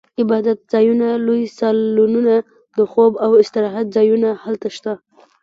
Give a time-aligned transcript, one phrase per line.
[0.21, 2.35] عبادتځایونه، لوی سالونونه،
[2.77, 4.93] د خوب او استراحت ځایونه هلته شته.